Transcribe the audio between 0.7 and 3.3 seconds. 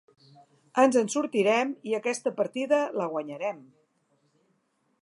Ens en sortirem, i aquesta partida la